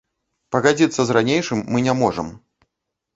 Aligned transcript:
Пагадзіцца 0.53 1.05
з 1.09 1.15
ранейшым 1.17 1.61
мы 1.75 1.83
не 1.89 1.93
можам. 2.01 2.33